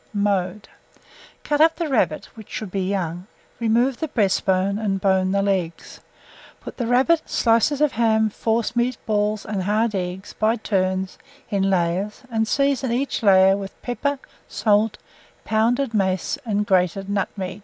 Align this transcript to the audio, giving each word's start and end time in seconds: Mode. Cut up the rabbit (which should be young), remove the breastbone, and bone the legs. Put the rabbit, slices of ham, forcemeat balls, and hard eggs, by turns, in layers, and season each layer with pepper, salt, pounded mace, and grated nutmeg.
Mode. 0.15 0.67
Cut 1.43 1.61
up 1.61 1.75
the 1.75 1.87
rabbit 1.87 2.29
(which 2.33 2.49
should 2.49 2.71
be 2.71 2.89
young), 2.89 3.27
remove 3.59 3.99
the 3.99 4.07
breastbone, 4.07 4.79
and 4.79 4.99
bone 4.99 5.31
the 5.31 5.43
legs. 5.43 5.99
Put 6.59 6.77
the 6.77 6.87
rabbit, 6.87 7.21
slices 7.29 7.81
of 7.81 7.91
ham, 7.91 8.31
forcemeat 8.31 8.97
balls, 9.05 9.45
and 9.45 9.61
hard 9.61 9.93
eggs, 9.93 10.33
by 10.33 10.55
turns, 10.55 11.19
in 11.51 11.69
layers, 11.69 12.23
and 12.31 12.47
season 12.47 12.91
each 12.91 13.21
layer 13.21 13.55
with 13.55 13.79
pepper, 13.83 14.17
salt, 14.47 14.97
pounded 15.45 15.93
mace, 15.93 16.39
and 16.47 16.65
grated 16.65 17.07
nutmeg. 17.07 17.59